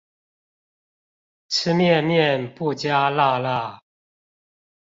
[1.49, 3.81] 吃麵麵不加辣辣